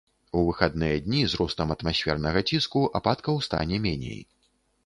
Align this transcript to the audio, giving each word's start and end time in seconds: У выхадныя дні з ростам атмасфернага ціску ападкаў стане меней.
У 0.37 0.39
выхадныя 0.45 0.95
дні 1.07 1.19
з 1.33 1.41
ростам 1.41 1.75
атмасфернага 1.75 2.43
ціску 2.49 2.81
ападкаў 3.01 3.35
стане 3.49 3.83
меней. 3.85 4.21